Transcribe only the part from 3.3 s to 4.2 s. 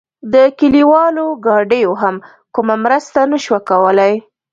نه شوه کولای.